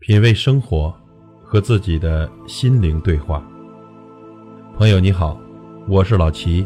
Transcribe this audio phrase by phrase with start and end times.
[0.00, 0.94] 品味生活，
[1.42, 3.44] 和自己的心灵对话。
[4.76, 5.38] 朋友你好，
[5.88, 6.64] 我是老齐。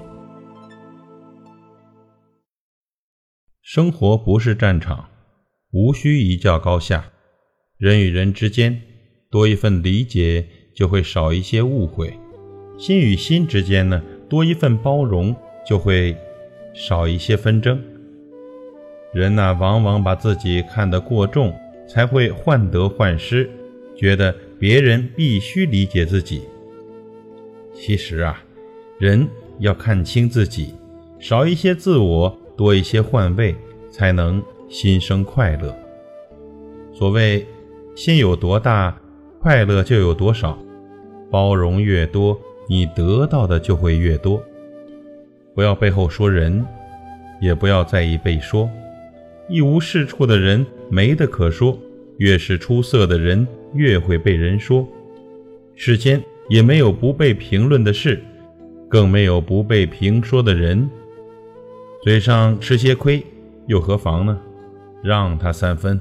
[3.63, 5.09] 生活不是战场，
[5.73, 7.07] 无需一较高下。
[7.79, 8.79] 人与人之间
[9.31, 10.47] 多一份理解，
[10.77, 12.13] 就会少一些误会；
[12.79, 15.35] 心与心之间呢，多一份包容，
[15.67, 16.15] 就会
[16.75, 17.83] 少一些纷争。
[19.15, 21.59] 人呐，往往把自己看得过重。
[21.93, 23.51] 才会患得患失，
[23.95, 26.41] 觉得别人必须理解自己。
[27.75, 28.43] 其实啊，
[28.99, 29.29] 人
[29.59, 30.75] 要看清自己，
[31.19, 33.55] 少一些自我，多一些换位，
[33.91, 35.77] 才能心生快乐。
[36.95, 37.47] 所谓
[37.95, 38.99] 心有多大，
[39.39, 40.59] 快乐就有多少。
[41.31, 44.43] 包容越多，你得到的就会越多。
[45.55, 46.65] 不要背后说人，
[47.39, 48.67] 也不要在意被说。
[49.49, 51.79] 一无是处的人没得可说，
[52.19, 54.87] 越是出色的人越会被人说。
[55.75, 58.23] 世间也没有不被评论的事，
[58.89, 60.89] 更没有不被评说的人。
[62.03, 63.25] 嘴上吃些亏
[63.67, 64.39] 又何妨呢？
[65.03, 66.01] 让他三分。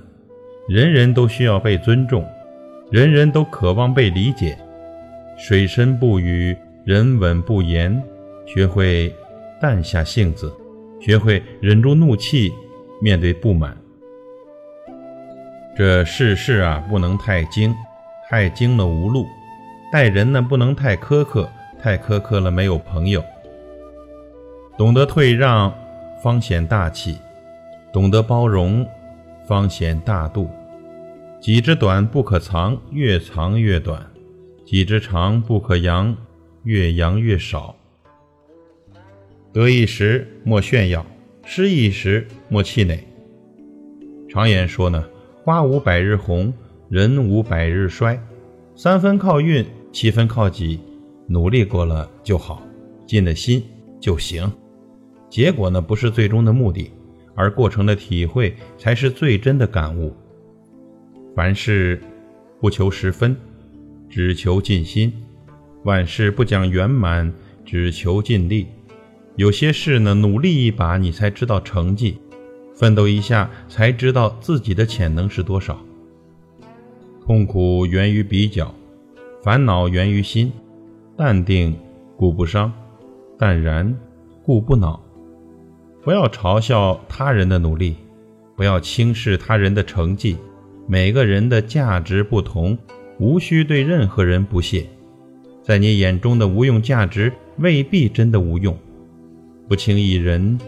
[0.68, 2.26] 人人都需要被尊重，
[2.92, 4.58] 人人都渴望被理解。
[5.38, 8.02] 水深不语，人稳不言。
[8.46, 9.14] 学会
[9.62, 10.52] 淡下性子，
[11.00, 12.52] 学会忍住怒气。
[13.02, 13.76] 面对不满，
[15.76, 17.76] 这世事啊，不能太精，
[18.30, 19.26] 太精了无路；
[19.92, 21.50] 待人呢，不能太苛刻，
[21.82, 23.24] 太苛刻了没有朋友。
[24.78, 25.74] 懂得退让，
[26.24, 27.16] 方显大气；
[27.92, 28.88] 懂得包容，
[29.48, 30.48] 方显大度。
[31.40, 34.00] 己之短不可藏，越藏越短；
[34.64, 36.16] 己之长不可扬，
[36.66, 37.76] 越扬越少。
[39.52, 41.04] 得意时莫炫耀。
[41.54, 42.98] 失意时莫气馁。
[44.30, 45.06] 常言说呢，
[45.44, 46.54] 花无百日红，
[46.88, 48.18] 人无百日衰。
[48.74, 50.80] 三分靠运，七分靠己。
[51.28, 52.64] 努力过了就好，
[53.06, 53.62] 尽了心
[54.00, 54.50] 就行。
[55.30, 56.90] 结果呢，不是最终的目的，
[57.36, 60.16] 而过程的体会才是最真的感悟。
[61.36, 62.02] 凡事
[62.62, 63.36] 不求十分，
[64.10, 65.12] 只求尽心；
[65.84, 67.30] 万事不讲圆满，
[67.66, 68.68] 只求尽力。
[69.36, 72.16] 有些事呢，努力一把，你才知道成绩；
[72.76, 75.80] 奋斗一下，才知道自己的潜能是多少。
[77.26, 78.74] 痛苦源于比较，
[79.42, 80.52] 烦恼源于心。
[81.18, 81.76] 淡定
[82.18, 82.74] 故不伤，
[83.38, 83.96] 淡然
[84.44, 85.00] 故不恼。
[86.04, 87.96] 不要嘲笑他人的努力，
[88.56, 90.38] 不要轻视他人的成绩。
[90.88, 92.78] 每个人的价值不同，
[93.20, 94.88] 无需对任何人不屑。
[95.62, 98.76] 在你眼中的无用价值，未必真的无用。
[99.72, 100.60] 不轻一人，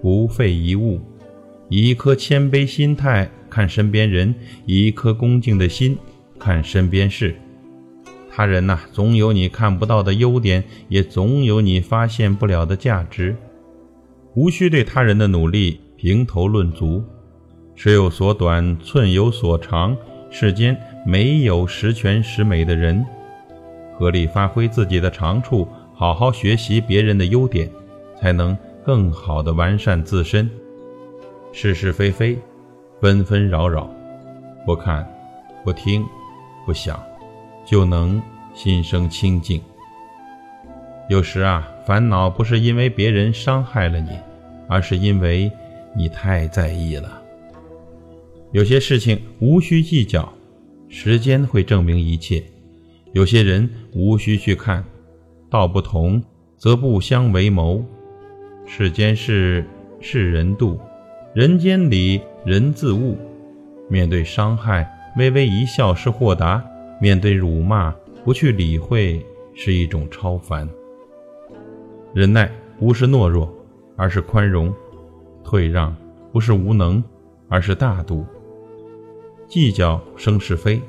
[0.00, 1.00] 不废一物。
[1.68, 4.32] 以一颗谦卑心态看身边人，
[4.66, 5.98] 以一颗恭敬的心
[6.38, 7.34] 看身边事。
[8.30, 13.34] 他人呐，总有你看不到的优点，也总有你发现不了的价值。
[14.34, 17.02] 无需对他人的努力评头论足。
[17.74, 19.96] 尺有所短，寸有所长。
[20.30, 23.04] 世间没有十全十美的人。
[23.98, 27.68] 合理发挥自己的长处，好好学习别人的优点。
[28.22, 30.48] 才能更好的完善自身。
[31.52, 32.38] 是是非非，
[33.00, 33.90] 纷纷扰扰，
[34.64, 35.04] 不看，
[35.64, 36.04] 不听，
[36.64, 37.02] 不想，
[37.66, 38.22] 就能
[38.54, 39.60] 心生清净。
[41.08, 44.10] 有时啊，烦恼不是因为别人伤害了你，
[44.68, 45.50] 而是因为
[45.96, 47.20] 你太在意了。
[48.52, 50.32] 有些事情无需计较，
[50.88, 52.40] 时间会证明一切；
[53.14, 54.84] 有些人无需去看，
[55.50, 56.22] 道不同
[56.56, 57.84] 则不相为谋。
[58.64, 59.64] 世间事，
[60.00, 60.78] 世人度；
[61.34, 63.16] 人间理，人自悟。
[63.88, 66.62] 面对伤害，微微一笑是豁达；
[67.00, 69.24] 面对辱骂，不去理会
[69.54, 70.68] 是一种超凡。
[72.14, 73.52] 忍耐不是懦弱，
[73.96, 74.72] 而是宽容；
[75.44, 75.94] 退让
[76.32, 77.02] 不是无能，
[77.48, 78.24] 而是大度；
[79.48, 80.80] 计较生是非，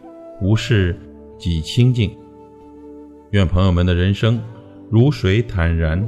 [0.42, 0.98] 无事
[1.38, 2.16] 己清净。
[3.32, 4.40] 愿朋友们的人生
[4.90, 6.08] 如水坦然。